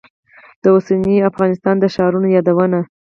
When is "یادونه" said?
2.35-2.79